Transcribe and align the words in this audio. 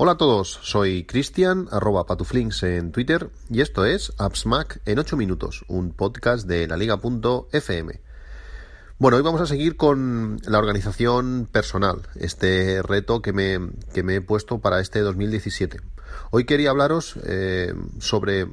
Hola 0.00 0.12
a 0.12 0.16
todos, 0.16 0.60
soy 0.62 1.02
Cristian, 1.02 1.66
arroba 1.72 2.06
patuflinks 2.06 2.62
en 2.62 2.92
Twitter, 2.92 3.30
y 3.50 3.62
esto 3.62 3.84
es 3.84 4.12
AppsMac 4.16 4.80
en 4.86 5.00
8 5.00 5.16
minutos, 5.16 5.64
un 5.66 5.90
podcast 5.90 6.46
de 6.46 6.68
la 6.68 6.76
liga.fm. 6.76 8.00
Bueno, 9.00 9.16
hoy 9.16 9.22
vamos 9.24 9.40
a 9.40 9.46
seguir 9.46 9.76
con 9.76 10.38
la 10.46 10.60
organización 10.60 11.48
personal, 11.50 12.02
este 12.14 12.80
reto 12.80 13.22
que 13.22 13.32
me, 13.32 13.58
que 13.92 14.04
me 14.04 14.14
he 14.14 14.20
puesto 14.20 14.60
para 14.60 14.78
este 14.78 15.00
2017. 15.00 15.80
Hoy 16.30 16.44
quería 16.44 16.70
hablaros 16.70 17.18
eh, 17.24 17.74
sobre 17.98 18.46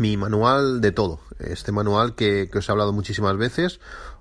mi 0.00 0.16
manual 0.16 0.80
de 0.80 0.90
todo, 0.90 1.20
este 1.38 1.70
manual 1.70 2.16
que, 2.16 2.48
que 2.50 2.58
os 2.58 2.68
he 2.68 2.72
hablado 2.72 2.92
muchísimas 2.92 3.36
veces, 3.36 3.78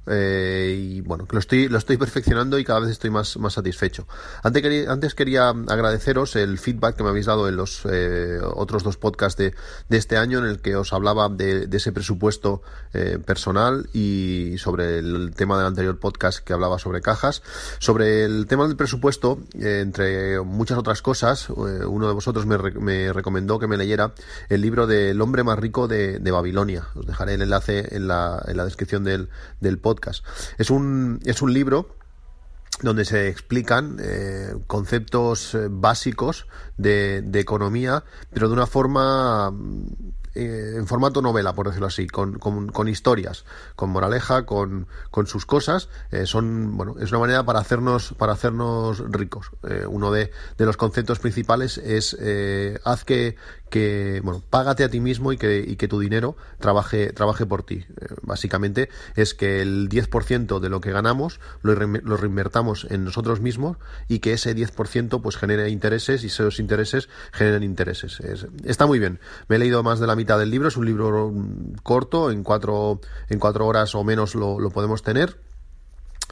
eh, 0.07 0.75
y 0.79 1.02
bueno, 1.02 1.27
lo 1.29 1.39
estoy, 1.39 1.67
lo 1.67 1.77
estoy 1.77 1.97
perfeccionando 1.97 2.57
y 2.57 2.63
cada 2.63 2.79
vez 2.79 2.89
estoy 2.89 3.09
más, 3.09 3.38
más 3.38 3.54
satisfecho. 3.54 4.07
Antes 4.43 4.61
quería, 4.61 4.91
antes 4.91 5.13
quería 5.13 5.49
agradeceros 5.49 6.35
el 6.35 6.57
feedback 6.57 6.95
que 6.95 7.04
me 7.04 7.09
habéis 7.09 7.27
dado 7.27 7.48
en 7.48 7.55
los 7.55 7.81
eh, 7.89 8.39
otros 8.41 8.84
dos 8.84 8.98
podcasts 8.98 9.38
de, 9.38 9.53
de, 9.89 9.98
este 9.98 10.17
año 10.17 10.39
en 10.39 10.45
el 10.45 10.59
que 10.61 10.75
os 10.75 10.94
hablaba 10.94 11.30
de, 11.30 11.67
de 11.67 11.77
ese 11.77 11.91
presupuesto 11.91 12.63
eh, 12.94 13.20
personal 13.23 13.89
y 13.94 14.55
sobre 14.58 14.99
el 14.99 15.34
tema 15.35 15.58
del 15.58 15.67
anterior 15.67 15.99
podcast 15.99 16.39
que 16.39 16.53
hablaba 16.53 16.80
sobre 16.80 17.02
cajas. 17.02 17.44
Sobre 17.80 18.25
el 18.25 18.47
tema 18.47 18.67
del 18.67 18.75
presupuesto, 18.75 19.39
entre 19.53 20.41
muchas 20.41 20.77
otras 20.77 21.02
cosas, 21.02 21.49
uno 21.49 22.08
de 22.08 22.13
vosotros 22.13 22.45
me, 22.45 22.58
me, 22.58 23.13
recomendó 23.13 23.59
que 23.59 23.67
me 23.67 23.77
leyera 23.77 24.13
el 24.49 24.61
libro 24.61 24.88
del 24.88 25.22
hombre 25.22 25.44
más 25.44 25.59
rico 25.59 25.88
de, 25.88 26.20
de 26.20 26.31
Babilonia. 26.31 26.88
Os 26.95 27.05
dejaré 27.05 27.36
el 27.36 27.44
enlace 27.44 27.95
en 27.95 28.08
la, 28.08 28.44
en 28.47 28.58
la 28.58 28.66
descripción 28.66 29.03
del, 29.03 29.30
del 29.59 29.77
podcast 29.77 29.91
Es 30.58 30.70
un, 30.70 31.20
es 31.26 31.41
un 31.41 31.54
libro 31.54 31.95
donde 32.81 33.05
se 33.05 33.27
explican 33.27 33.98
eh, 34.02 34.55
conceptos 34.67 35.54
eh, 35.54 35.67
básicos 35.70 36.48
de, 36.77 37.22
de, 37.22 37.40
economía, 37.40 38.04
pero 38.34 38.48
de 38.48 38.54
una 38.54 38.66
forma 38.66 39.53
eh, 40.33 40.75
en 40.78 40.88
formato 40.88 41.22
novela, 41.22 41.53
por 41.53 41.67
decirlo 41.67 41.88
así, 41.88 42.08
con, 42.08 42.39
con, 42.39 42.88
historias, 42.88 43.45
con 43.75 43.92
moraleja, 43.92 44.45
con, 44.45 44.88
con 45.11 45.28
sus 45.28 45.45
cosas. 45.45 45.89
Son, 46.26 46.76
bueno, 46.76 46.95
es 47.00 47.11
una 47.11 47.20
manera 47.20 47.44
para 47.44 47.59
hacernos, 47.59 48.14
para 48.17 48.33
hacernos 48.33 49.00
ricos. 49.11 49.52
Uno 49.88 50.11
de, 50.11 50.31
de, 50.58 50.66
los 50.66 50.78
conceptos 50.78 51.20
principales 51.20 51.78
es 51.78 52.17
haz 52.83 53.03
que, 53.03 53.36
que, 53.72 54.22
bueno, 54.23 54.44
págate 54.47 54.83
a 54.83 54.89
ti 54.89 55.00
mismo 55.00 55.31
y 55.31 55.38
que, 55.38 55.66
y 55.66 55.77
que 55.77 55.88
tu 55.88 56.00
dinero 56.00 56.36
trabaje, 56.59 57.14
trabaje 57.14 57.47
por 57.47 57.64
ti. 57.64 57.86
básicamente 58.22 58.89
es 59.16 59.33
que 59.33 59.61
el 59.61 59.89
10% 59.89 60.59
de 60.59 60.69
lo 60.69 60.81
que 60.81 60.91
ganamos 60.91 61.39
lo, 61.64 61.73
lo 61.73 62.17
reinvertamos 62.17 62.86
en 62.92 63.05
nosotros 63.05 63.39
mismos 63.39 63.77
y 64.08 64.19
que 64.19 64.33
ese 64.33 64.55
10% 64.55 65.22
pues 65.22 65.38
genere 65.38 65.69
intereses 65.69 66.23
y 66.23 66.27
esos 66.27 66.59
intereses 66.59 67.09
generen 67.31 67.64
intereses. 67.64 68.19
Es, 68.19 68.45
está 68.66 68.86
muy 68.86 68.99
bien. 68.99 69.19
Me 69.47 69.55
he 69.55 69.59
leído 69.59 69.81
más 69.81 69.99
de 69.99 70.08
la 70.08 70.16
mitad 70.16 70.38
del 70.38 70.52
libro, 70.52 70.67
es 70.67 70.77
un 70.77 70.86
libro 70.86 71.33
corto, 71.81 72.30
en 72.30 72.44
cuatro, 72.44 72.99
en 73.30 73.39
cuatro 73.39 73.66
horas 73.66 73.95
o 73.95 74.03
menos 74.03 74.36
lo, 74.36 74.59
lo 74.59 74.69
podemos 74.69 75.02
tener 75.02 75.38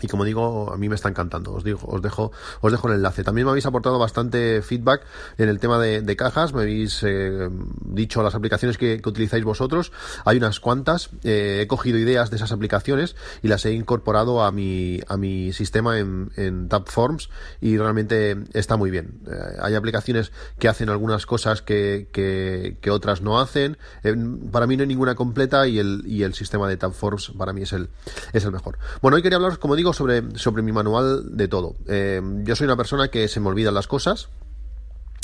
y 0.02 0.08
como 0.08 0.24
digo, 0.26 0.72
a 0.72 0.78
mí 0.78 0.90
me 0.90 0.96
está 0.96 1.10
encantando. 1.10 1.54
Os 1.54 1.64
digo, 1.64 1.80
os 1.84 2.02
dejo, 2.02 2.32
os 2.62 2.72
dejo 2.72 2.88
el 2.88 2.96
enlace. 2.96 3.24
También 3.24 3.46
me 3.46 3.52
habéis 3.52 3.66
aportado 3.66 4.00
bastante 4.00 4.62
feedback 4.62 5.06
en 5.38 5.50
el 5.50 5.60
tema 5.60 5.80
de, 5.80 6.02
de 6.02 6.16
cajas. 6.16 6.54
Me 6.54 6.62
habéis 6.62 7.02
eh, 7.04 7.50
dicho 7.82 8.24
las 8.24 8.36
aplicaciones 8.36 8.78
que, 8.78 9.02
que, 9.02 9.10
utilizáis 9.10 9.44
vosotros. 9.44 9.92
Hay 10.26 10.38
unas 10.38 10.60
cuantas. 10.60 11.10
Eh, 11.24 11.60
he 11.62 11.68
cogido 11.68 11.98
ideas 11.98 12.30
de 12.30 12.38
esas 12.38 12.52
aplicaciones 12.52 13.16
y 13.42 13.48
las 13.48 13.66
he 13.66 13.74
incorporado 13.74 14.44
a 14.44 14.52
mi, 14.52 15.00
a 15.08 15.18
mi 15.18 15.54
sistema 15.54 16.00
en, 16.00 16.32
en 16.36 16.70
Tabforms 16.70 17.30
y 17.62 17.78
realmente 17.78 18.38
está 18.54 18.78
muy 18.78 18.92
bien. 18.92 19.20
Eh, 19.28 19.58
hay 19.62 19.76
aplicaciones 19.76 20.32
que 20.58 20.68
hacen 20.68 20.90
algunas 20.90 21.26
cosas 21.26 21.62
que, 21.62 22.08
que, 22.12 22.78
que 22.82 22.92
otras 22.92 23.22
no 23.22 23.40
hacen. 23.40 23.78
Eh, 24.04 24.16
para 24.52 24.68
mí 24.68 24.78
no 24.78 24.82
hay 24.82 24.88
ninguna 24.88 25.16
completa 25.16 25.68
y 25.68 25.80
el, 25.80 26.04
y 26.06 26.24
el 26.24 26.34
sistema 26.34 26.68
de 26.68 26.78
Tabforms 26.78 27.32
para 27.38 27.54
mí 27.54 27.64
es 27.64 27.74
el, 27.74 27.90
es 28.34 28.44
el 28.46 28.52
mejor. 28.52 28.78
Bueno, 29.02 29.16
hoy 29.16 29.22
quería 29.22 29.38
hablaros, 29.38 29.58
como 29.58 29.76
digo, 29.76 29.89
sobre, 29.94 30.38
sobre 30.38 30.62
mi 30.62 30.72
manual 30.72 31.36
de 31.36 31.48
todo. 31.48 31.76
Eh, 31.88 32.22
yo 32.44 32.56
soy 32.56 32.66
una 32.66 32.78
persona 32.78 33.10
que 33.10 33.28
se 33.28 33.40
me 33.40 33.48
olvidan 33.48 33.74
las 33.74 33.88
cosas, 33.88 34.30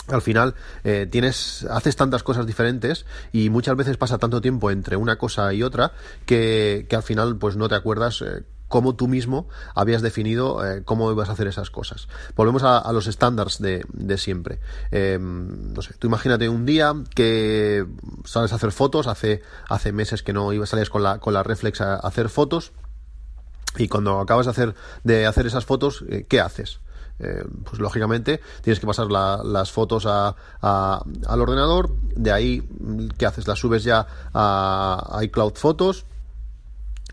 al 0.08 0.22
final 0.22 0.54
eh, 0.84 1.08
tienes 1.10 1.66
haces 1.70 1.96
tantas 1.96 2.22
cosas 2.22 2.46
diferentes 2.46 3.08
y 3.32 3.50
muchas 3.50 3.76
veces 3.76 3.98
pasa 3.98 4.20
tanto 4.20 4.40
tiempo 4.40 4.70
entre 4.70 4.98
una 4.98 5.18
cosa 5.18 5.52
y 5.54 5.64
otra 5.64 5.94
que, 6.28 6.86
que 6.88 6.96
al 6.96 7.02
final 7.02 7.38
pues 7.38 7.56
no 7.56 7.68
te 7.70 7.74
acuerdas 7.74 8.22
eh, 8.22 8.44
cómo 8.68 8.96
tú 8.96 9.08
mismo 9.08 9.48
habías 9.74 10.04
definido 10.04 10.60
cómo 10.86 11.12
ibas 11.12 11.30
a 11.30 11.34
hacer 11.34 11.48
esas 11.48 11.70
cosas. 11.70 12.08
Volvemos 12.36 12.64
a, 12.64 12.92
los 12.94 13.08
estándares 13.08 13.60
de, 13.60 13.86
de, 13.94 14.18
siempre. 14.18 14.60
No 14.92 15.82
sé, 15.84 15.94
tú 16.00 16.08
imagínate 16.08 16.50
un 16.50 16.66
día 16.66 16.94
que 17.14 17.86
sales 18.26 18.52
a 18.52 18.56
hacer 18.56 18.72
fotos, 18.72 19.06
hace, 19.06 19.44
hace 19.70 19.92
meses 19.92 20.24
que 20.24 20.34
no 20.34 20.52
ibas 20.52 20.70
salías 20.70 20.90
con 20.90 21.04
la, 21.04 21.20
con 21.20 21.36
la 21.36 21.44
reflex 21.44 21.80
a 21.80 21.96
hacer 21.98 22.28
fotos 22.28 22.74
y 23.78 23.88
cuando 23.88 24.20
acabas 24.20 24.46
de 24.46 24.52
hacer, 24.52 24.76
de 25.04 25.26
hacer 25.26 25.46
esas 25.46 25.66
fotos, 25.66 26.04
eh, 26.10 26.26
¿qué 26.28 26.40
haces? 26.40 26.80
Eh, 27.20 27.46
pues 27.64 27.80
lógicamente 27.80 28.42
tienes 28.62 28.80
que 28.80 28.88
pasar 28.88 29.10
la, 29.10 29.42
las 29.44 29.72
fotos 29.72 30.06
al 30.06 30.34
ordenador, 31.42 31.96
de 32.16 32.32
ahí, 32.32 32.64
¿qué 33.18 33.26
haces? 33.26 33.48
Las 33.48 33.60
subes 33.60 33.84
ya 33.84 34.06
a, 34.34 35.18
a 35.18 35.24
iCloud 35.24 35.54
Fotos, 35.56 36.06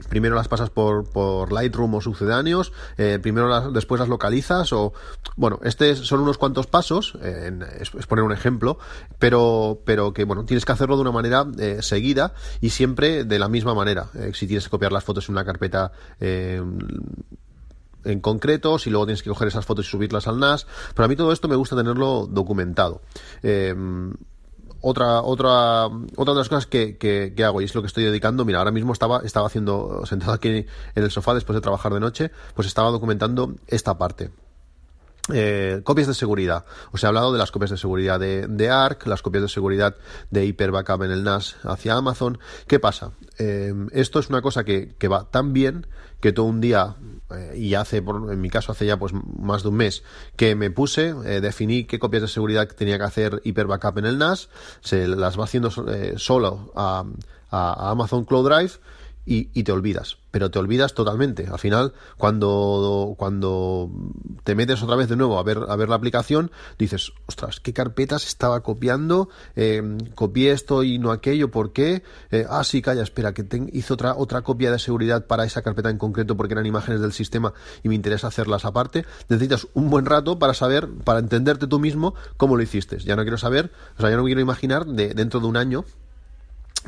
primero 0.09 0.35
las 0.35 0.49
pasas 0.49 0.71
por, 0.71 1.09
por 1.09 1.53
Lightroom 1.53 1.95
o 1.95 2.01
sucedáneos, 2.01 2.73
eh, 2.97 3.19
primero 3.21 3.49
las, 3.49 3.73
después 3.73 3.99
las 3.99 4.09
localizas 4.09 4.73
o 4.73 4.93
bueno, 5.37 5.61
este 5.63 5.97
son 5.97 6.21
unos 6.21 6.39
cuantos 6.39 6.67
pasos, 6.67 7.17
eh, 7.23 7.51
es, 7.81 7.91
poner 8.07 8.25
un 8.25 8.33
ejemplo, 8.33 8.79
pero, 9.19 9.81
pero 9.85 10.13
que 10.13 10.25
bueno, 10.25 10.45
tienes 10.45 10.65
que 10.65 10.73
hacerlo 10.73 10.97
de 10.97 11.03
una 11.03 11.13
manera 11.13 11.47
eh, 11.59 11.79
seguida 11.83 12.35
y 12.61 12.71
siempre 12.71 13.25
de 13.25 13.39
la 13.39 13.49
misma 13.49 13.75
manera. 13.75 14.09
Si 14.35 14.47
tienes 14.47 14.65
que 14.65 14.71
copiar 14.71 14.93
las 14.93 15.05
fotos 15.05 15.29
en 15.29 15.35
una 15.35 15.45
carpeta 15.45 15.93
en 18.05 18.21
concreto, 18.21 18.79
si 18.79 18.91
luego 18.91 19.07
tienes 19.07 19.23
que 19.23 19.31
coger 19.31 19.49
esas 19.49 19.65
fotos 19.65 19.87
y 19.87 19.91
subirlas 19.91 20.27
al 20.27 20.39
NAS. 20.39 20.67
Pero 20.95 21.05
a 21.05 21.09
mí 21.09 21.17
todo 21.17 21.33
esto 21.33 21.49
me 21.49 21.57
gusta 21.57 21.77
tenerlo 21.77 22.27
documentado. 22.27 23.01
Otra, 24.83 25.23
otra, 25.23 25.87
otra 25.87 26.35
de 26.35 26.39
las 26.39 26.49
cosas 26.49 26.67
que, 26.67 26.99
que, 26.99 27.33
que, 27.35 27.45
hago 27.45 27.61
y 27.61 27.65
es 27.65 27.75
lo 27.75 27.81
que 27.81 27.87
estoy 27.87 28.05
dedicando, 28.05 28.45
mira, 28.45 28.59
ahora 28.59 28.73
mismo 28.73 28.93
estaba, 28.93 29.21
estaba 29.25 29.47
haciendo, 29.47 30.05
sentado 30.05 30.33
aquí 30.33 30.49
en 30.49 30.67
el 30.95 31.11
sofá 31.11 31.35
después 31.35 31.55
de 31.55 31.61
trabajar 31.61 31.95
de 31.95 32.01
noche, 32.01 32.31
pues 32.55 32.67
estaba 32.67 32.91
documentando 32.91 33.55
esta 33.69 33.97
parte. 33.97 34.31
Eh, 35.33 35.83
copias 35.85 36.09
de 36.09 36.15
seguridad. 36.15 36.65
Os 36.91 37.05
he 37.05 37.07
hablado 37.07 37.33
de 37.33 37.39
las 37.39 37.53
copias 37.53 37.71
de 37.71 37.77
seguridad 37.77 38.19
de, 38.19 38.49
de, 38.49 38.71
ARC, 38.71 39.07
las 39.07 39.23
copias 39.23 39.43
de 39.43 39.49
seguridad 39.49 39.95
de 40.31 40.45
Hyper 40.47 40.73
Backup 40.73 41.05
en 41.05 41.13
el 41.13 41.23
NAS 41.23 41.57
hacia 41.63 41.95
Amazon. 41.95 42.39
¿Qué 42.67 42.81
pasa? 42.81 43.13
Eh, 43.39 43.73
esto 43.93 44.19
es 44.19 44.31
una 44.31 44.43
cosa 44.43 44.65
que, 44.65 44.97
que, 44.99 45.07
va 45.07 45.31
tan 45.31 45.53
bien 45.53 45.87
que 46.21 46.33
todo 46.33 46.47
un 46.47 46.61
día, 46.61 46.97
eh, 47.31 47.55
y 47.57 47.75
hace, 47.75 48.03
por, 48.03 48.33
en 48.33 48.41
mi 48.41 48.51
caso 48.51 48.73
hace 48.73 48.85
ya 48.85 48.99
pues 48.99 49.13
más 49.13 49.63
de 49.63 49.69
un 49.69 49.77
mes, 49.77 50.03
que 50.35 50.57
me 50.57 50.73
puse, 50.73 51.15
eh, 51.25 51.41
definí 51.41 51.85
qué 51.85 52.01
copias 52.01 52.23
de 52.23 52.29
seguridad 52.29 52.67
tenía 52.67 52.99
que 52.99 53.05
hacer 53.05 53.41
Hyper 53.45 53.69
Backup 53.69 53.99
en 53.99 54.07
el 54.07 54.19
NAS, 54.19 54.49
se 54.81 55.07
las 55.07 55.39
va 55.39 55.45
haciendo 55.45 55.71
eh, 55.89 56.15
solo 56.17 56.73
a, 56.75 57.05
a, 57.51 57.73
a 57.73 57.91
Amazon 57.91 58.25
Cloud 58.25 58.49
Drive 58.49 58.73
y, 59.25 59.51
y, 59.53 59.63
te 59.63 59.73
olvidas, 59.73 60.19
pero 60.31 60.51
te 60.51 60.59
olvidas 60.59 60.95
totalmente. 60.95 61.47
Al 61.47 61.59
final, 61.59 61.93
cuando, 62.19 63.15
cuando 63.17 63.91
te 64.43 64.55
metes 64.55 64.83
otra 64.83 64.97
vez 64.97 65.09
de 65.09 65.17
nuevo 65.17 65.39
a 65.39 65.43
ver, 65.45 65.61
a 65.69 65.77
ver 65.77 65.89
la 65.89 65.95
aplicación, 65.95 66.51
dices, 66.79 67.13
ostras, 67.27 67.61
¿qué 67.61 67.73
carpetas 67.73 68.27
estaba 68.27 68.63
copiando? 68.63 69.29
Eh, 69.55 69.83
copié 70.15 70.51
esto 70.51 70.83
y 70.83 70.99
no 70.99 71.13
aquello, 71.13 71.51
¿por 71.51 71.73
qué? 71.73 72.03
Eh, 72.31 72.47
ah, 72.49 72.65
sí, 72.65 72.83
calla, 72.83 73.03
espera, 73.03 73.33
que 73.33 73.45
te, 73.45 73.63
hice 73.73 73.93
otra, 73.93 74.15
otra 74.17 74.43
copia 74.43 74.73
de 74.73 74.79
seguridad 74.79 75.27
para 75.27 75.45
esa 75.45 75.63
carpeta 75.63 75.91
en 75.91 75.99
concreto 75.99 76.37
porque 76.37 76.55
eran 76.55 76.67
imágenes 76.67 77.01
del 77.01 77.13
sistema 77.13 77.53
y 77.83 77.89
me 77.89 77.95
interesa 77.95 78.27
hacerlas 78.27 78.65
aparte. 78.65 79.05
Necesitas 79.29 79.69
un 79.75 79.89
buen 79.89 80.05
rato 80.05 80.39
para 80.39 80.55
saber, 80.55 80.89
para 81.05 81.21
entenderte 81.21 81.69
tú 81.69 81.79
mismo 81.79 82.15
cómo 82.37 82.57
lo 82.57 82.63
hiciste. 82.63 82.99
Ya 82.99 83.15
no 83.15 83.23
quiero 83.23 83.39
saber, 83.39 83.71
o 83.97 84.01
sea, 84.01 84.11
ya 84.11 84.17
no 84.17 84.25
quiero 84.25 84.41
imaginar 84.41 84.87
de, 84.87 85.15
dentro 85.15 85.39
de 85.39 85.47
un 85.47 85.57
año 85.57 85.85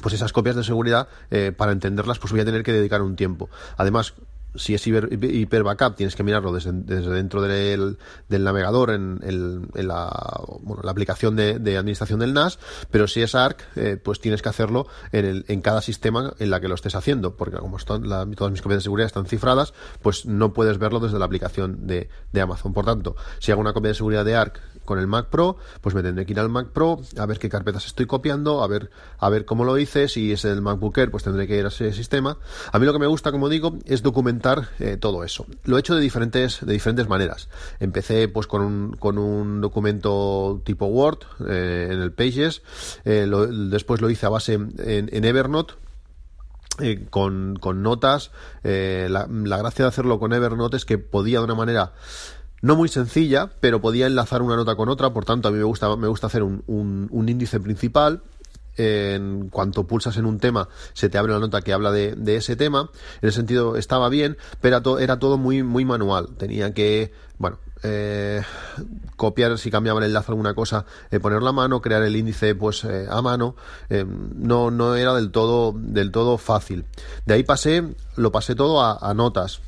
pues 0.00 0.14
esas 0.14 0.32
copias 0.32 0.56
de 0.56 0.64
seguridad, 0.64 1.08
eh, 1.30 1.52
para 1.56 1.72
entenderlas, 1.72 2.18
pues 2.18 2.32
voy 2.32 2.40
a 2.40 2.44
tener 2.44 2.62
que 2.62 2.72
dedicar 2.72 3.02
un 3.02 3.16
tiempo. 3.16 3.48
Además, 3.76 4.14
si 4.56 4.74
es 4.74 4.86
hiper, 4.86 5.62
backup 5.64 5.96
tienes 5.96 6.14
que 6.14 6.22
mirarlo 6.22 6.52
desde, 6.52 6.72
dentro 6.72 7.42
del, 7.42 7.98
navegador 8.28 8.90
en, 8.90 9.20
en, 9.22 9.88
la, 9.88 10.40
bueno, 10.60 10.82
la, 10.84 10.90
aplicación 10.90 11.36
de, 11.36 11.76
administración 11.76 12.20
del 12.20 12.34
NAS, 12.34 12.58
pero 12.90 13.08
si 13.08 13.22
es 13.22 13.34
ARC, 13.34 13.64
eh, 13.76 13.96
pues 14.02 14.20
tienes 14.20 14.42
que 14.42 14.48
hacerlo 14.48 14.86
en, 15.12 15.24
el, 15.24 15.44
en 15.48 15.60
cada 15.60 15.82
sistema 15.82 16.34
en 16.38 16.50
la 16.50 16.60
que 16.60 16.68
lo 16.68 16.74
estés 16.74 16.94
haciendo, 16.94 17.36
porque 17.36 17.56
como 17.56 17.76
están 17.76 18.02
todas 18.34 18.52
mis 18.52 18.62
copias 18.62 18.78
de 18.78 18.82
seguridad 18.82 19.06
están 19.06 19.26
cifradas, 19.26 19.74
pues 20.02 20.26
no 20.26 20.52
puedes 20.52 20.78
verlo 20.78 21.00
desde 21.00 21.18
la 21.18 21.24
aplicación 21.24 21.86
de 21.86 22.08
Amazon. 22.40 22.72
Por 22.72 22.84
tanto, 22.84 23.16
si 23.40 23.50
hago 23.50 23.60
una 23.60 23.72
copia 23.72 23.88
de 23.88 23.94
seguridad 23.94 24.24
de 24.24 24.36
ARC 24.36 24.60
con 24.84 24.98
el 24.98 25.06
Mac 25.06 25.26
Pro, 25.26 25.56
pues 25.80 25.94
me 25.94 26.02
tendré 26.02 26.26
que 26.26 26.32
ir 26.32 26.40
al 26.40 26.48
Mac 26.48 26.68
Pro 26.68 27.00
a 27.18 27.26
ver 27.26 27.38
qué 27.38 27.48
carpetas 27.48 27.86
estoy 27.86 28.06
copiando, 28.06 28.62
a 28.62 28.66
ver, 28.66 28.90
a 29.18 29.28
ver 29.28 29.44
cómo 29.44 29.64
lo 29.64 29.78
hice, 29.78 30.08
si 30.08 30.32
es 30.32 30.44
el 30.44 30.62
MacBook 30.62 30.96
Air, 30.98 31.10
pues 31.10 31.24
tendré 31.24 31.46
que 31.46 31.56
ir 31.56 31.64
a 31.64 31.68
ese 31.68 31.92
sistema. 31.92 32.38
A 32.72 32.78
mí 32.78 32.86
lo 32.86 32.92
que 32.92 32.98
me 32.98 33.06
gusta, 33.06 33.32
como 33.32 33.48
digo, 33.48 33.76
es 33.84 34.02
documentar 34.02 34.68
eh, 34.78 34.96
todo 34.96 35.24
eso. 35.24 35.46
Lo 35.64 35.76
he 35.76 35.80
hecho 35.80 35.94
de 35.94 36.00
diferentes, 36.00 36.64
de 36.64 36.72
diferentes 36.72 37.08
maneras. 37.08 37.48
Empecé 37.80 38.28
pues 38.28 38.46
con 38.46 38.62
un, 38.62 38.92
con 38.96 39.18
un 39.18 39.60
documento 39.60 40.60
tipo 40.64 40.86
Word 40.86 41.18
eh, 41.48 41.88
en 41.90 42.00
el 42.00 42.12
Pages, 42.12 42.62
eh, 43.04 43.28
después 43.70 44.00
lo 44.00 44.10
hice 44.10 44.26
a 44.26 44.30
base 44.30 44.54
en, 44.54 45.24
Evernote, 45.24 45.74
con, 47.10 47.56
con, 47.60 47.82
notas. 47.82 48.30
la, 48.62 49.28
la, 49.28 49.58
gracia 49.58 49.84
de 49.84 49.88
hacerlo 49.88 50.18
con 50.18 50.32
Evernote 50.32 50.76
es 50.76 50.84
que 50.84 50.98
podía 50.98 51.38
de 51.38 51.44
una 51.44 51.54
manera 51.54 51.92
no 52.64 52.76
muy 52.76 52.88
sencilla, 52.88 53.50
pero 53.60 53.82
podía 53.82 54.06
enlazar 54.06 54.40
una 54.40 54.56
nota 54.56 54.74
con 54.74 54.88
otra, 54.88 55.12
por 55.12 55.26
tanto 55.26 55.48
a 55.48 55.50
mí 55.50 55.58
me 55.58 55.64
gusta, 55.64 55.94
me 55.96 56.08
gusta 56.08 56.28
hacer 56.28 56.42
un, 56.42 57.26
índice 57.28 57.60
principal. 57.60 58.22
En 58.76 59.50
cuanto 59.50 59.86
pulsas 59.86 60.16
en 60.16 60.26
un 60.26 60.40
tema 60.40 60.68
se 60.94 61.08
te 61.08 61.16
abre 61.16 61.32
la 61.32 61.38
nota 61.38 61.60
que 61.60 61.74
habla 61.74 61.92
de, 61.92 62.36
ese 62.36 62.56
tema. 62.56 62.90
En 63.20 63.28
ese 63.28 63.36
sentido 63.36 63.76
estaba 63.76 64.08
bien 64.08 64.38
pero 64.62 64.98
era, 64.98 65.18
todo 65.18 65.36
muy 65.36 65.62
manual. 65.84 66.30
Tenía 66.38 66.72
que 66.72 67.12
bueno 67.38 67.58
eh, 67.82 68.42
copiar 69.16 69.58
si 69.58 69.70
cambiaba 69.70 70.00
el 70.00 70.06
enlace 70.06 70.32
alguna 70.32 70.54
cosa 70.54 70.86
eh, 71.10 71.20
poner 71.20 71.42
la 71.42 71.52
mano 71.52 71.82
crear 71.82 72.02
el 72.02 72.16
índice 72.16 72.54
pues 72.54 72.82
eh, 72.84 73.06
a 73.08 73.20
mano. 73.20 73.56
No 73.90 74.70
no 74.70 74.96
era 74.96 75.14
del 75.14 75.30
todo 75.30 75.72
del 75.76 76.10
todo 76.10 76.38
fácil. 76.38 76.86
De 77.26 77.34
ahí 77.34 77.44
pasé 77.44 77.94
lo 78.16 78.32
pasé 78.32 78.54
todo 78.54 78.82
a 78.82 79.14
notas 79.14 79.60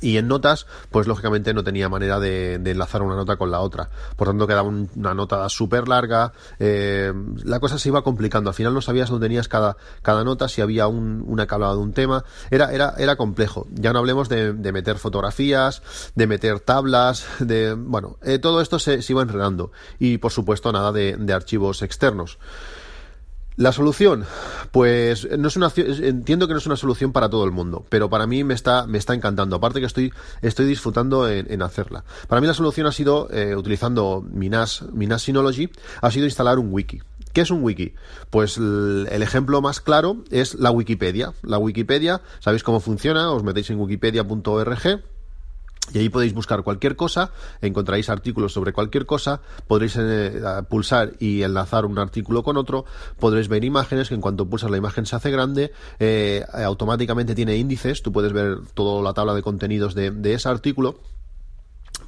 y 0.00 0.16
en 0.18 0.28
notas, 0.28 0.66
pues 0.90 1.06
lógicamente 1.06 1.54
no 1.54 1.64
tenía 1.64 1.88
manera 1.88 2.20
de, 2.20 2.54
enlazar 2.54 3.02
una 3.02 3.16
nota 3.16 3.36
con 3.36 3.50
la 3.50 3.60
otra. 3.60 3.90
Por 4.16 4.28
tanto, 4.28 4.46
quedaba 4.46 4.68
una 4.68 5.14
nota 5.14 5.48
súper 5.48 5.88
larga. 5.88 6.32
Eh, 6.58 7.12
la 7.44 7.60
cosa 7.60 7.78
se 7.78 7.88
iba 7.88 8.02
complicando. 8.02 8.50
Al 8.50 8.54
final 8.54 8.74
no 8.74 8.80
sabías 8.80 9.10
dónde 9.10 9.26
tenías 9.26 9.48
cada, 9.48 9.76
cada 10.02 10.24
nota, 10.24 10.48
si 10.48 10.60
había 10.60 10.86
un, 10.86 11.24
una 11.26 11.46
que 11.46 11.54
hablaba 11.54 11.74
de 11.74 11.80
un 11.80 11.92
tema. 11.92 12.24
Era, 12.50 12.72
era, 12.72 12.94
era 12.98 13.16
complejo. 13.16 13.66
Ya 13.72 13.92
no 13.92 14.00
hablemos 14.00 14.28
de, 14.28 14.52
meter 14.52 14.98
fotografías, 14.98 15.82
de 16.14 16.26
meter 16.26 16.60
tablas, 16.60 17.26
de. 17.38 17.74
Bueno, 17.74 18.18
eh, 18.22 18.38
todo 18.38 18.60
esto 18.60 18.78
se, 18.78 19.02
se, 19.02 19.12
iba 19.12 19.22
enredando. 19.22 19.72
Y 19.98 20.18
por 20.18 20.32
supuesto, 20.32 20.72
nada 20.72 20.92
de, 20.92 21.16
de 21.16 21.32
archivos 21.32 21.82
externos. 21.82 22.38
La 23.56 23.70
solución, 23.70 24.24
pues 24.72 25.28
no 25.38 25.46
es 25.46 25.56
una 25.56 25.70
entiendo 25.76 26.48
que 26.48 26.54
no 26.54 26.58
es 26.58 26.66
una 26.66 26.76
solución 26.76 27.12
para 27.12 27.28
todo 27.28 27.44
el 27.44 27.52
mundo, 27.52 27.86
pero 27.88 28.10
para 28.10 28.26
mí 28.26 28.42
me 28.42 28.52
está 28.52 28.88
me 28.88 28.98
está 28.98 29.14
encantando. 29.14 29.54
Aparte 29.54 29.78
que 29.78 29.86
estoy 29.86 30.12
estoy 30.42 30.66
disfrutando 30.66 31.28
en, 31.28 31.62
hacerla. 31.62 32.02
Para 32.26 32.40
mí 32.40 32.48
la 32.48 32.54
solución 32.54 32.88
ha 32.88 32.92
sido 32.92 33.28
eh, 33.30 33.54
utilizando 33.54 34.26
Minas 34.28 34.84
Minas 34.92 35.22
Synology 35.22 35.70
ha 36.00 36.10
sido 36.10 36.26
instalar 36.26 36.58
un 36.58 36.72
wiki. 36.72 37.00
¿Qué 37.32 37.42
es 37.42 37.50
un 37.52 37.62
wiki? 37.62 37.94
Pues 38.30 38.58
el, 38.58 39.22
ejemplo 39.22 39.60
más 39.60 39.80
claro 39.80 40.24
es 40.30 40.54
la 40.54 40.72
Wikipedia. 40.72 41.32
La 41.42 41.58
Wikipedia, 41.58 42.22
¿sabéis 42.40 42.64
cómo 42.64 42.80
funciona? 42.80 43.30
Os 43.30 43.44
metéis 43.44 43.70
en 43.70 43.78
wikipedia.org 43.78 45.02
y 45.92 45.98
ahí 45.98 46.08
podéis 46.08 46.32
buscar 46.32 46.62
cualquier 46.62 46.96
cosa, 46.96 47.30
encontraréis 47.60 48.08
artículos 48.08 48.52
sobre 48.52 48.72
cualquier 48.72 49.06
cosa, 49.06 49.40
podréis 49.68 49.96
eh, 49.98 50.40
pulsar 50.68 51.12
y 51.18 51.42
enlazar 51.42 51.84
un 51.84 51.98
artículo 51.98 52.42
con 52.42 52.56
otro, 52.56 52.84
podréis 53.18 53.48
ver 53.48 53.64
imágenes, 53.64 54.08
que 54.08 54.14
en 54.14 54.20
cuanto 54.20 54.48
pulsas 54.48 54.70
la 54.70 54.78
imagen 54.78 55.04
se 55.04 55.16
hace 55.16 55.30
grande, 55.30 55.72
eh, 55.98 56.44
automáticamente 56.52 57.34
tiene 57.34 57.56
índices, 57.56 58.02
tú 58.02 58.12
puedes 58.12 58.32
ver 58.32 58.58
toda 58.72 59.02
la 59.02 59.12
tabla 59.12 59.34
de 59.34 59.42
contenidos 59.42 59.94
de, 59.94 60.34
ese 60.34 60.48
artículo 60.48 60.98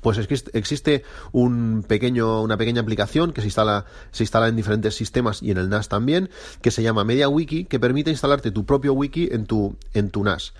pues 0.00 0.18
existe 0.18 1.02
un 1.32 1.84
pequeño, 1.86 2.42
una 2.42 2.56
pequeña 2.56 2.80
aplicación 2.80 3.32
que 3.32 3.40
se 3.40 3.48
instala, 3.48 3.86
se 4.12 4.22
instala 4.22 4.46
en 4.46 4.54
diferentes 4.54 4.94
sistemas 4.94 5.42
y 5.42 5.50
en 5.50 5.58
el 5.58 5.68
NAS 5.68 5.88
también, 5.88 6.30
que 6.60 6.70
se 6.70 6.82
llama 6.82 7.02
MediaWiki, 7.02 7.64
que 7.64 7.80
permite 7.80 8.10
instalarte 8.10 8.52
tu 8.52 8.64
propio 8.64 8.92
wiki 8.92 9.28
en 9.32 9.46
tu, 9.46 9.76
en 9.94 10.10
tu 10.10 10.22
NAS. 10.22 10.54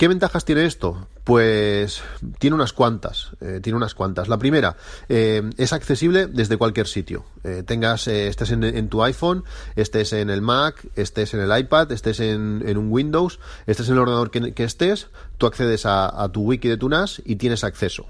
¿Qué 0.00 0.08
ventajas 0.08 0.46
tiene 0.46 0.64
esto? 0.64 1.08
Pues 1.24 2.02
tiene 2.38 2.54
unas 2.54 2.72
cuantas, 2.72 3.32
eh, 3.42 3.60
tiene 3.62 3.76
unas 3.76 3.94
cuantas. 3.94 4.28
La 4.28 4.38
primera, 4.38 4.78
eh, 5.10 5.42
es 5.58 5.74
accesible 5.74 6.26
desde 6.26 6.56
cualquier 6.56 6.86
sitio. 6.86 7.26
Eh, 7.44 7.64
tengas, 7.66 8.08
estés 8.08 8.50
en, 8.52 8.88
tu 8.88 9.02
iPhone, 9.02 9.44
estés 9.76 10.14
en 10.14 10.30
el 10.30 10.40
Mac, 10.40 10.86
estés 10.96 11.34
en 11.34 11.40
el 11.40 11.54
iPad, 11.54 11.92
estés 11.92 12.20
en, 12.20 12.78
un 12.78 12.90
Windows, 12.90 13.40
estés 13.66 13.88
en 13.88 13.92
el 13.92 13.98
ordenador 13.98 14.30
que, 14.30 14.64
estés, 14.64 15.08
tú 15.36 15.44
accedes 15.44 15.84
a, 15.84 16.22
a, 16.24 16.32
tu 16.32 16.44
wiki 16.44 16.68
de 16.70 16.78
tu 16.78 16.88
NAS 16.88 17.20
y 17.26 17.36
tienes 17.36 17.62
acceso 17.62 18.06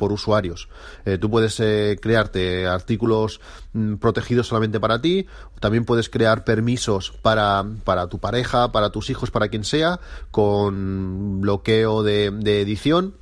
por 0.00 0.12
usuarios. 0.12 0.70
Eh, 1.04 1.18
tú 1.18 1.30
puedes 1.30 1.60
eh, 1.60 1.98
crearte 2.00 2.66
artículos 2.66 3.42
mm, 3.74 3.96
protegidos 3.96 4.46
solamente 4.46 4.80
para 4.80 5.02
ti, 5.02 5.26
también 5.60 5.84
puedes 5.84 6.08
crear 6.08 6.42
permisos 6.42 7.12
para, 7.20 7.66
para 7.84 8.06
tu 8.08 8.18
pareja, 8.18 8.72
para 8.72 8.88
tus 8.88 9.10
hijos, 9.10 9.30
para 9.30 9.48
quien 9.48 9.62
sea, 9.62 10.00
con 10.30 11.42
bloqueo 11.42 12.02
de, 12.02 12.30
de 12.30 12.62
edición 12.62 13.14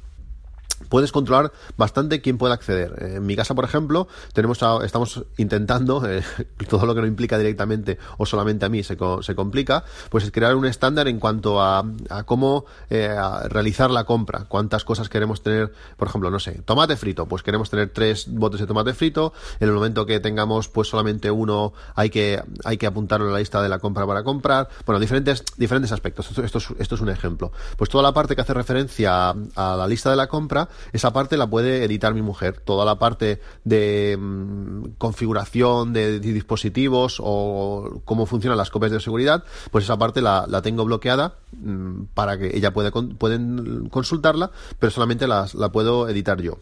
puedes 0.88 1.12
controlar 1.12 1.52
bastante 1.76 2.20
quién 2.20 2.38
puede 2.38 2.54
acceder. 2.54 2.94
En 3.16 3.26
mi 3.26 3.36
casa, 3.36 3.54
por 3.54 3.64
ejemplo, 3.64 4.08
tenemos 4.32 4.58
estamos 4.82 5.24
intentando, 5.36 6.04
eh, 6.06 6.22
todo 6.68 6.86
lo 6.86 6.94
que 6.94 7.00
no 7.00 7.06
implica 7.06 7.38
directamente 7.38 7.98
o 8.16 8.26
solamente 8.26 8.66
a 8.66 8.68
mí 8.68 8.82
se, 8.82 8.96
se 9.20 9.34
complica, 9.34 9.84
pues 10.10 10.24
es 10.24 10.30
crear 10.30 10.54
un 10.56 10.66
estándar 10.66 11.08
en 11.08 11.18
cuanto 11.18 11.62
a, 11.62 11.84
cómo 12.26 12.64
eh, 12.90 13.14
realizar 13.48 13.90
la 13.90 14.04
compra, 14.04 14.46
cuántas 14.48 14.84
cosas 14.84 15.08
queremos 15.08 15.42
tener, 15.42 15.72
por 15.96 16.08
ejemplo, 16.08 16.30
no 16.30 16.40
sé, 16.40 16.62
tomate 16.64 16.96
frito, 16.96 17.26
pues 17.26 17.42
queremos 17.42 17.70
tener 17.70 17.90
tres 17.90 18.26
botes 18.28 18.60
de 18.60 18.66
tomate 18.66 18.94
frito, 18.94 19.32
en 19.60 19.68
el 19.68 19.74
momento 19.74 20.06
que 20.06 20.20
tengamos 20.20 20.68
pues 20.68 20.88
solamente 20.88 21.30
uno 21.30 21.72
hay 21.94 22.10
que, 22.10 22.42
hay 22.64 22.76
que 22.76 22.86
apuntarlo 22.86 23.26
en 23.26 23.32
la 23.32 23.38
lista 23.38 23.62
de 23.62 23.68
la 23.68 23.78
compra 23.78 24.06
para 24.06 24.22
comprar, 24.22 24.68
bueno, 24.86 24.98
diferentes, 24.98 25.44
diferentes 25.56 25.92
aspectos, 25.92 26.30
esto, 26.38 26.58
es, 26.58 26.68
esto 26.78 26.94
es 26.94 27.00
un 27.00 27.08
ejemplo. 27.08 27.52
Pues 27.76 27.90
toda 27.90 28.02
la 28.02 28.12
parte 28.12 28.34
que 28.34 28.42
hace 28.42 28.54
referencia 28.54 29.30
a 29.30 29.76
la 29.76 29.86
lista 29.86 30.10
de 30.10 30.16
la 30.16 30.26
compra, 30.26 30.67
esa 30.92 31.12
parte 31.12 31.36
la 31.36 31.48
puede 31.48 31.84
editar 31.84 32.14
mi 32.14 32.22
mujer. 32.22 32.60
Toda 32.60 32.84
la 32.84 32.98
parte 32.98 33.40
de 33.64 34.16
mm, 34.18 34.96
configuración 34.98 35.92
de, 35.92 36.20
dispositivos 36.20 37.18
o 37.20 38.00
cómo 38.04 38.26
funcionan 38.26 38.58
las 38.58 38.70
copias 38.70 38.92
de 38.92 39.00
seguridad, 39.00 39.44
pues 39.70 39.84
esa 39.84 39.96
parte 39.96 40.22
la, 40.22 40.46
tengo 40.62 40.84
bloqueada 40.84 41.34
mm, 41.52 42.04
para 42.14 42.38
que 42.38 42.56
ella 42.56 42.72
pueda 42.72 42.90
pueden 42.90 43.88
consultarla, 43.90 44.50
pero 44.78 44.90
solamente 44.90 45.26
la 45.26 45.46
puedo 45.72 46.08
editar 46.08 46.40
yo. 46.40 46.58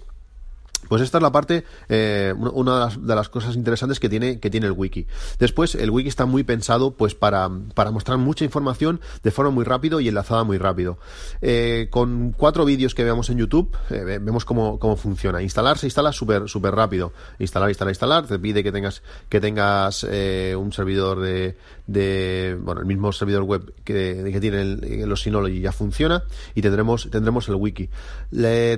Pues 0.89 1.03
esta 1.03 1.19
es 1.19 1.23
la 1.23 1.33
parte, 1.33 1.65
eh, 1.89 2.35
una 2.37 2.89
de 2.89 3.15
las, 3.15 3.29
cosas 3.29 3.57
interesantes 3.57 4.01
que 4.01 4.09
tiene, 4.09 4.39
que 4.39 4.51
tiene 4.51 4.67
el 4.67 4.73
wiki. 4.73 5.07
Después, 5.39 5.75
el 5.75 5.91
wiki 5.91 6.09
está 6.09 6.27
muy 6.27 6.45
pensado 6.45 6.93
pues 6.93 7.15
para, 7.15 7.51
para 7.75 7.91
mostrar 7.91 8.19
mucha 8.19 8.45
información 8.45 9.01
de 9.23 9.31
forma 9.31 9.51
muy 9.51 9.65
rápido 9.65 10.01
y 10.01 10.09
enlazada 10.09 10.45
muy 10.45 10.59
rápido. 10.59 10.99
Eh, 11.43 11.89
con 11.91 12.33
cuatro 12.33 12.65
vídeos 12.65 12.95
que 12.95 13.05
veamos 13.05 13.31
en 13.31 13.39
YouTube, 13.39 13.77
eh, 13.91 14.19
vemos 14.21 14.45
cómo, 14.45 14.79
cómo 14.79 14.97
funciona. 14.97 15.43
Instalar 15.43 15.79
se 15.79 15.87
instala 15.87 16.13
súper 16.13 16.49
súper 16.49 16.75
rápido. 16.75 17.13
Instalar, 17.39 17.69
instalar, 17.69 17.91
instalar. 17.91 18.27
Te 18.27 18.39
pide 18.39 18.63
que 18.63 18.73
tengas, 18.73 19.03
que 19.29 19.41
tengas 19.41 20.05
un 20.05 20.73
servidor 20.73 21.21
de, 21.21 21.57
de, 21.87 22.59
bueno, 22.61 22.81
el 22.81 22.87
mismo 22.87 23.13
servidor 23.13 23.43
web 23.43 23.75
que, 23.85 24.31
que 24.33 24.41
tiene 24.41 24.65
los 25.07 25.23
Synology 25.23 25.61
ya 25.61 25.73
funciona 25.73 26.23
y 26.55 26.63
tendremos, 26.63 27.09
tendremos 27.11 27.49
el 27.49 27.57
wiki. 27.57 27.89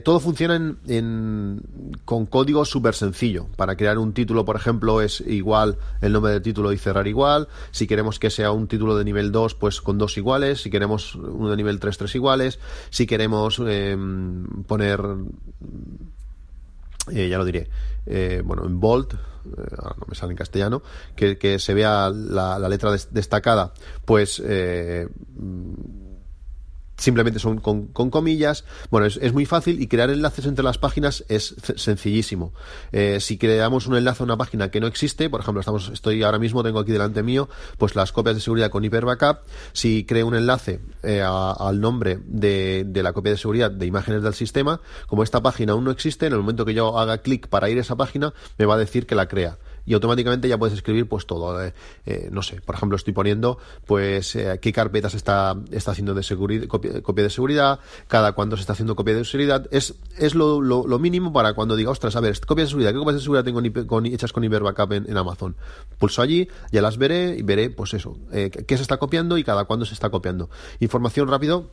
todo 0.05 0.21
funciona 0.21 0.77
en 0.87 1.63
con 2.05 2.27
código 2.27 2.65
súper 2.65 2.95
sencillo. 2.95 3.47
Para 3.57 3.77
crear 3.77 3.99
un 3.99 4.13
título, 4.13 4.45
por 4.45 4.57
ejemplo, 4.57 5.01
es 5.01 5.21
igual 5.21 5.79
el 6.01 6.13
nombre 6.13 6.33
del 6.33 6.43
título 6.43 6.73
y 6.73 6.79
cerrar 6.79 7.07
igual. 7.07 7.49
Si 7.71 7.87
queremos 7.87 8.19
que 8.19 8.31
sea 8.31 8.53
un 8.53 8.69
título 8.69 8.97
de 8.97 9.05
nivel 9.05 9.33
2, 9.33 9.55
pues 9.55 9.81
con 9.81 9.99
dos 9.99 10.17
iguales. 10.17 10.63
Si 10.63 10.71
queremos 10.71 11.15
uno 11.15 11.51
de 11.51 11.57
nivel 11.57 11.81
3, 11.81 11.99
tres 11.99 12.15
iguales. 12.15 12.59
Si 12.91 13.07
queremos 13.07 13.61
em, 13.67 14.45
poner, 14.65 15.01
eh, 17.13 17.29
ya 17.29 17.39
lo 17.39 17.45
diré, 17.45 17.69
eh, 18.07 18.43
bueno, 18.45 18.65
en 18.65 18.81
bold, 18.81 19.15
eh, 19.15 19.77
no 19.99 20.07
me 20.07 20.15
sale 20.15 20.33
en 20.33 20.37
castellano, 20.37 20.83
que, 21.17 21.59
se 21.59 21.75
vea 21.75 22.11
la, 22.11 22.59
la 22.59 22.69
letra 22.69 22.91
destacada, 23.11 23.73
pues 24.05 24.43
simplemente 26.99 27.39
son 27.39 27.59
con, 27.59 27.87
comillas. 27.89 28.65
Bueno, 28.91 29.07
es, 29.07 29.33
muy 29.33 29.47
fácil 29.47 29.81
y 29.81 29.87
crear 29.87 30.11
enlaces 30.11 30.45
entre 30.45 30.65
las 30.65 30.77
páginas 30.77 31.25
es 31.29 31.55
sencillísimo. 31.77 32.53
Eh, 32.93 33.19
si 33.21 33.39
creamos 33.39 33.87
un 33.87 33.97
enlace 33.97 34.23
a 34.23 34.25
una 34.25 34.37
página 34.37 34.71
que 34.71 34.81
no 34.81 34.87
existe, 34.87 35.31
por 35.31 35.41
ejemplo, 35.41 35.61
estamos, 35.61 35.89
estoy 35.89 36.23
ahora 36.23 36.39
mismo, 36.39 36.63
tengo 36.63 36.81
aquí 36.81 36.93
delante 36.93 37.23
mío, 37.23 37.49
pues 37.79 37.97
las 37.97 38.13
copias 38.13 38.35
de 38.35 38.43
seguridad 38.43 38.71
con 38.71 38.85
Hyper 38.85 39.05
Backup. 39.07 39.39
Si 39.73 40.05
creo 40.05 40.27
un 40.27 40.35
enlace 40.35 40.81
eh, 41.03 41.23
al 41.23 41.81
nombre 41.81 42.19
de, 42.27 42.85
de, 42.87 43.03
la 43.03 43.13
copia 43.13 43.33
de 43.33 43.39
seguridad 43.39 43.71
de 43.71 43.87
imágenes 43.87 44.23
del 44.23 44.35
sistema, 44.35 44.81
como 45.07 45.23
esta 45.23 45.41
página 45.41 45.73
aún 45.73 45.85
no 45.85 45.91
existe, 45.91 46.27
en 46.27 46.33
el 46.33 46.41
momento 46.41 46.65
que 46.65 46.75
yo 46.75 46.99
haga 46.99 47.19
clic 47.19 47.49
para 47.49 47.71
ir 47.71 47.79
a 47.79 47.83
esa 47.83 47.97
página, 47.97 48.35
me 48.59 48.67
va 48.67 48.75
a 48.75 48.79
decir 48.79 49.07
que 49.07 49.15
la 49.15 49.29
crea 49.29 49.59
y 49.89 49.95
automáticamente 49.95 50.49
ya 50.49 50.59
puedes 50.59 50.75
escribir 50.75 51.09
pues 51.09 51.27
todo. 51.27 51.65
Eh, 51.65 51.73
eh, 52.05 52.29
no 52.31 52.43
sé, 52.43 52.61
por 52.61 52.75
ejemplo, 52.75 52.97
estoy 52.97 53.15
poniendo 53.15 53.59
pues 53.87 54.37
eh, 54.37 54.59
qué 54.61 54.71
carpetas 54.71 55.15
está, 55.15 55.57
está 55.71 55.93
haciendo 55.93 56.13
de 56.13 56.23
seguridad, 56.23 56.67
copia, 56.67 57.25
de 57.25 57.31
seguridad, 57.31 57.81
cada 58.07 58.33
cuándo 58.33 58.57
se 58.57 58.61
está 58.61 58.75
haciendo 58.75 58.95
copia 58.95 59.15
de 59.15 59.25
seguridad. 59.25 59.67
Es, 59.71 59.95
es 60.19 60.35
lo, 60.35 60.61
lo, 60.61 60.99
mínimo 60.99 61.33
para 61.33 61.55
cuando 61.55 61.75
diga, 61.75 61.91
ostras, 61.91 62.17
a 62.17 62.21
ver, 62.21 62.39
copia 62.47 62.65
de 62.65 62.69
seguridad, 62.69 62.93
¿qué 62.93 62.99
copias 62.99 63.17
de 63.17 63.23
seguridad 63.23 63.45
tengo 63.45 63.87
con, 63.87 64.05
hechas 64.05 64.33
con 64.33 64.45
Iberbackup 64.45 64.93
en, 64.93 65.11
en 65.11 65.17
Amazon? 65.17 65.57
Pulso 65.99 66.21
allí, 66.21 66.49
ya 66.71 66.83
las 66.83 66.99
veré 66.99 67.37
y 67.39 67.43
veré, 67.43 67.71
pues 67.71 67.95
eso, 67.95 68.19
qué 68.31 68.77
se 68.77 68.83
está 68.83 68.99
copiando 68.99 69.39
y 69.39 69.45
cada 69.45 69.65
cuándo 69.65 69.87
se 69.87 69.95
está 69.95 70.11
copiando. 70.11 70.51
Información 70.81 71.29
rápido 71.29 71.71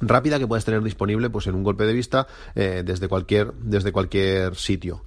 rápida 0.00 0.38
que 0.38 0.46
puedes 0.46 0.64
tener 0.64 0.82
disponible 0.82 1.30
pues 1.30 1.46
en 1.46 1.54
un 1.54 1.64
golpe 1.64 1.84
de 1.84 1.92
vista 1.92 2.26
eh, 2.54 2.82
desde 2.84 3.08
cualquier 3.08 3.52
desde 3.54 3.92
cualquier 3.92 4.54
sitio 4.54 5.04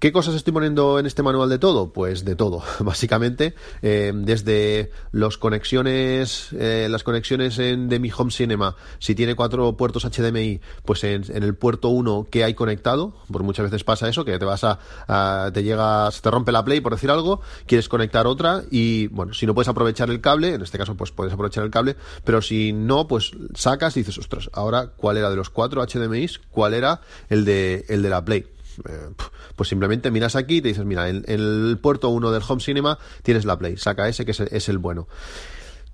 ¿Qué 0.00 0.12
cosas 0.12 0.34
estoy 0.34 0.54
poniendo 0.54 0.98
en 0.98 1.04
este 1.04 1.22
manual 1.22 1.50
de 1.50 1.58
todo? 1.58 1.92
Pues 1.92 2.24
de 2.24 2.34
todo, 2.34 2.62
básicamente, 2.80 3.54
eh, 3.82 4.12
desde 4.14 4.90
los 5.12 5.36
conexiones, 5.36 6.48
eh, 6.54 6.88
las 6.90 7.02
conexiones 7.02 7.58
en, 7.58 7.90
de 7.90 7.98
mi 7.98 8.10
Home 8.16 8.30
Cinema, 8.30 8.76
si 8.98 9.14
tiene 9.14 9.34
cuatro 9.34 9.76
puertos 9.76 10.06
HDMI, 10.06 10.62
pues 10.86 11.04
en, 11.04 11.24
el 11.30 11.54
puerto 11.54 11.90
1 11.90 12.28
que 12.30 12.44
hay 12.44 12.54
conectado, 12.54 13.12
porque 13.30 13.44
muchas 13.44 13.64
veces 13.64 13.84
pasa 13.84 14.08
eso, 14.08 14.24
que 14.24 14.38
te 14.38 14.44
vas 14.46 14.64
a, 14.64 15.50
te 15.52 15.62
llega, 15.62 16.10
se 16.10 16.22
te 16.22 16.30
rompe 16.30 16.50
la 16.50 16.64
Play 16.64 16.80
por 16.80 16.92
decir 16.92 17.10
algo, 17.10 17.42
quieres 17.66 17.90
conectar 17.90 18.26
otra 18.26 18.62
y 18.70 19.08
bueno, 19.08 19.34
si 19.34 19.44
no 19.44 19.52
puedes 19.52 19.68
aprovechar 19.68 20.08
el 20.08 20.22
cable, 20.22 20.54
en 20.54 20.62
este 20.62 20.78
caso 20.78 20.96
pues 20.96 21.10
puedes 21.10 21.34
aprovechar 21.34 21.62
el 21.62 21.70
cable, 21.70 21.96
pero 22.24 22.40
si 22.40 22.72
no, 22.72 23.06
pues 23.06 23.32
sacas 23.54 23.98
y 23.98 24.00
dices, 24.00 24.16
ostras, 24.16 24.48
ahora 24.54 24.92
cuál 24.96 25.18
era 25.18 25.28
de 25.28 25.36
los 25.36 25.50
cuatro 25.50 25.86
HDMI, 25.86 26.26
cuál 26.50 26.72
era 26.72 27.02
el 27.28 27.44
de, 27.44 27.84
el 27.90 28.02
de 28.02 28.08
la 28.08 28.24
Play 28.24 28.46
eh, 28.88 29.10
pues 29.56 29.68
simplemente 29.68 30.10
miras 30.10 30.36
aquí 30.36 30.56
y 30.56 30.60
te 30.62 30.68
dices, 30.68 30.84
mira, 30.84 31.08
en, 31.08 31.24
el 31.26 31.78
puerto 31.80 32.08
1 32.08 32.30
del 32.30 32.42
Home 32.46 32.60
Cinema 32.60 32.98
tienes 33.22 33.44
la 33.44 33.58
Play, 33.58 33.76
saca 33.76 34.08
ese 34.08 34.24
que 34.24 34.32
es 34.32 34.68
el, 34.68 34.78
bueno. 34.78 35.08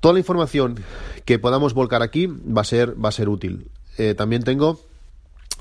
Toda 0.00 0.14
la 0.14 0.20
información 0.20 0.78
que 1.24 1.38
podamos 1.38 1.74
volcar 1.74 2.02
aquí 2.02 2.26
va 2.26 2.60
a 2.60 2.64
ser, 2.64 3.02
va 3.02 3.08
a 3.08 3.12
ser 3.12 3.28
útil. 3.28 3.70
Eh, 3.98 4.14
también 4.14 4.42
tengo 4.42 4.80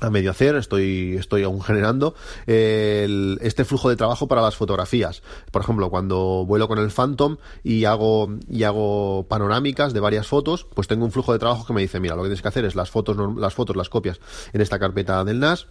a 0.00 0.10
medio 0.10 0.30
hacer, 0.30 0.56
estoy, 0.56 1.16
estoy 1.18 1.42
aún 1.42 1.62
generando 1.62 2.14
este 2.46 3.64
flujo 3.64 3.88
de 3.88 3.96
trabajo 3.96 4.28
para 4.28 4.42
las 4.42 4.56
fotografías. 4.56 5.22
Por 5.50 5.62
ejemplo, 5.62 5.88
cuando 5.88 6.44
vuelo 6.46 6.68
con 6.68 6.78
el 6.78 6.90
Phantom 6.90 7.38
y 7.64 7.84
hago, 7.84 8.28
y 8.48 8.64
hago 8.64 9.26
panorámicas 9.28 9.94
de 9.94 10.00
varias 10.00 10.26
fotos, 10.26 10.66
pues 10.74 10.86
tengo 10.86 11.04
un 11.04 11.12
flujo 11.12 11.32
de 11.32 11.38
trabajo 11.38 11.66
que 11.66 11.72
me 11.72 11.80
dice, 11.80 12.00
mira, 12.00 12.14
lo 12.14 12.22
que 12.22 12.28
tienes 12.28 12.42
que 12.42 12.48
hacer 12.48 12.64
es 12.66 12.74
las 12.74 12.90
fotos, 12.90 13.16
las 13.38 13.54
fotos, 13.54 13.74
las 13.74 13.88
copias 13.88 14.20
en 14.52 14.60
esta 14.60 14.78
carpeta 14.78 15.24
del 15.24 15.40
NAS 15.40 15.66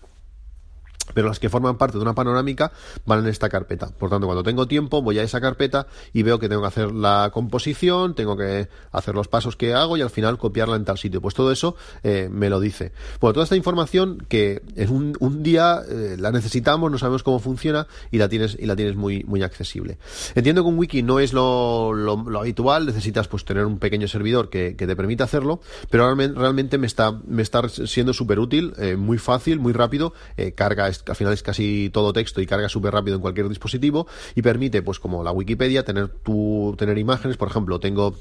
pero 1.13 1.27
las 1.27 1.39
que 1.39 1.49
forman 1.49 1.77
parte 1.77 1.97
de 1.97 2.03
una 2.03 2.15
panorámica 2.15 2.71
van 3.05 3.19
en 3.19 3.27
esta 3.27 3.49
carpeta. 3.49 3.89
Por 3.97 4.09
tanto, 4.09 4.27
cuando 4.27 4.43
tengo 4.43 4.67
tiempo, 4.67 5.01
voy 5.01 5.19
a 5.19 5.23
esa 5.23 5.41
carpeta 5.41 5.87
y 6.13 6.23
veo 6.23 6.39
que 6.39 6.49
tengo 6.49 6.61
que 6.61 6.67
hacer 6.67 6.91
la 6.91 7.29
composición, 7.33 8.15
tengo 8.15 8.35
que 8.37 8.67
hacer 8.91 9.15
los 9.15 9.27
pasos 9.27 9.55
que 9.55 9.73
hago 9.73 9.97
y 9.97 10.01
al 10.01 10.09
final 10.09 10.37
copiarla 10.37 10.75
en 10.75 10.85
tal 10.85 10.97
sitio. 10.97 11.21
Pues 11.21 11.35
todo 11.35 11.51
eso 11.51 11.75
eh, 12.03 12.29
me 12.31 12.49
lo 12.49 12.59
dice. 12.59 12.91
Bueno, 13.19 13.33
toda 13.33 13.43
esta 13.43 13.55
información 13.55 14.25
que 14.27 14.61
en 14.75 15.15
un, 15.19 15.43
día 15.43 15.81
eh, 15.87 16.15
la 16.17 16.31
necesitamos, 16.31 16.91
no 16.91 16.97
sabemos 16.97 17.23
cómo 17.23 17.39
funciona 17.39 17.87
y 18.11 18.17
la 18.17 18.29
tienes, 18.29 18.57
y 18.59 18.65
la 18.65 18.75
tienes 18.75 18.95
muy, 18.95 19.23
muy 19.25 19.43
accesible. 19.43 19.97
Entiendo 20.33 20.63
que 20.63 20.69
un 20.69 20.77
wiki 20.77 21.03
no 21.03 21.19
es 21.19 21.33
lo, 21.33 21.93
lo, 21.93 22.39
habitual, 22.39 22.85
necesitas 22.85 23.27
pues 23.27 23.45
tener 23.45 23.65
un 23.65 23.79
pequeño 23.79 24.07
servidor 24.07 24.49
que, 24.49 24.75
que 24.75 24.87
te 24.87 24.95
permita 24.95 25.25
hacerlo, 25.25 25.59
pero 25.89 26.13
realmente, 26.15 26.77
me 26.77 26.87
está, 26.87 27.19
me 27.27 27.41
está 27.41 27.67
siendo 27.69 28.13
súper 28.13 28.39
útil, 28.39 28.73
eh, 28.77 28.95
muy 28.95 29.17
fácil, 29.17 29.59
muy 29.59 29.73
rápido, 29.73 30.13
carga 30.55 30.87
al 31.07 31.15
final 31.15 31.33
es 31.33 31.43
casi 31.43 31.89
todo 31.91 32.13
texto 32.13 32.41
y 32.41 32.45
carga 32.45 32.69
súper 32.69 32.93
rápido 32.93 33.15
en 33.15 33.21
cualquier 33.21 33.49
dispositivo 33.49 34.07
y 34.35 34.41
permite, 34.41 34.81
pues 34.81 34.99
como 34.99 35.23
la 35.23 35.31
Wikipedia, 35.31 35.83
tener 35.83 36.09
tu, 36.09 36.75
tener 36.77 36.97
imágenes, 36.97 37.37
por 37.37 37.49
ejemplo, 37.49 37.79
tengo 37.79 38.15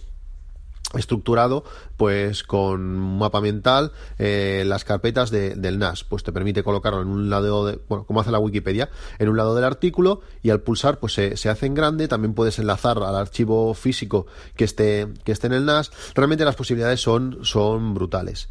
estructurado 0.98 1.64
pues 1.96 2.44
con 2.44 2.80
un 2.80 3.18
mapa 3.18 3.40
mental 3.40 3.92
eh, 4.18 4.64
las 4.66 4.84
carpetas 4.84 5.30
del 5.30 5.78
NAS. 5.78 6.04
Pues 6.04 6.22
te 6.22 6.32
permite 6.32 6.62
colocarlo 6.62 7.02
en 7.02 7.08
un 7.08 7.30
lado 7.30 7.66
de 7.66 7.80
bueno 7.88 8.04
como 8.04 8.20
hace 8.20 8.30
la 8.30 8.38
Wikipedia 8.38 8.90
en 9.18 9.28
un 9.28 9.36
lado 9.36 9.54
del 9.54 9.64
artículo 9.64 10.20
y 10.42 10.50
al 10.50 10.60
pulsar 10.60 10.98
pues 10.98 11.14
se, 11.14 11.36
se 11.36 11.48
hace 11.48 11.66
en 11.66 11.74
grande. 11.74 12.08
También 12.08 12.34
puedes 12.34 12.58
enlazar 12.58 12.98
al 12.98 13.16
archivo 13.16 13.74
físico 13.74 14.26
que 14.56 14.64
esté 14.64 15.08
que 15.24 15.32
esté 15.32 15.48
en 15.48 15.54
el 15.54 15.64
NAS. 15.64 15.90
Realmente 16.14 16.44
las 16.44 16.56
posibilidades 16.56 17.00
son 17.00 17.38
son 17.42 17.94
brutales 17.94 18.48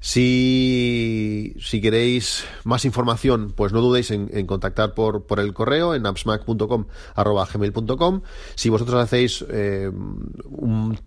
si, 0.00 1.54
queréis 1.82 2.44
más 2.64 2.84
información, 2.84 3.52
pues 3.54 3.72
no 3.72 3.80
dudéis 3.80 4.10
en, 4.10 4.46
contactar 4.46 4.94
por, 4.94 5.24
el 5.38 5.52
correo 5.52 5.94
en 5.94 6.06
appsmac.com 6.06 6.86
gmail.com. 7.16 8.22
Si 8.54 8.70
vosotros 8.70 9.02
hacéis 9.02 9.44
eh, 9.50 9.90
un 9.90 10.98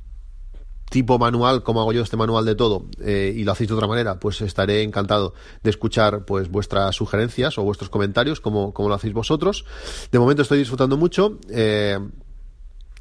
tipo 0.94 1.18
manual, 1.18 1.64
como 1.64 1.82
hago 1.82 1.92
yo 1.92 2.04
este 2.04 2.18
manual 2.18 2.46
de 2.46 2.54
todo, 2.54 2.86
eh, 3.02 3.34
y 3.36 3.44
lo 3.44 3.54
hacéis 3.54 3.70
de 3.70 3.74
otra 3.74 3.88
manera, 3.88 4.20
pues 4.20 4.42
estaré 4.42 4.84
encantado 4.84 5.34
de 5.64 5.72
escuchar 5.72 6.24
pues 6.24 6.52
vuestras 6.52 6.96
sugerencias 6.96 7.58
o 7.58 7.64
vuestros 7.64 7.90
comentarios, 7.90 8.40
como, 8.40 8.76
como 8.76 8.90
lo 8.90 8.96
hacéis 8.96 9.14
vosotros. 9.14 9.66
De 10.12 10.20
momento 10.20 10.44
estoy 10.44 10.60
disfrutando 10.60 10.96
mucho. 10.96 11.40
Eh, 11.50 11.98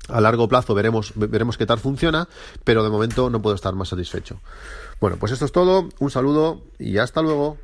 a 0.08 0.20
largo 0.20 0.48
plazo 0.48 0.74
veremos, 0.74 1.12
veremos 1.14 1.56
qué 1.56 1.66
tal 1.66 1.78
funciona, 1.78 2.28
pero 2.64 2.82
de 2.82 2.90
momento 2.90 3.30
no 3.30 3.40
puedo 3.40 3.54
estar 3.54 3.74
más 3.74 3.88
satisfecho. 3.88 4.40
Bueno, 5.00 5.16
pues 5.18 5.32
esto 5.32 5.44
es 5.44 5.52
todo, 5.52 5.88
un 5.98 6.10
saludo 6.10 6.62
y 6.78 6.98
hasta 6.98 7.22
luego. 7.22 7.58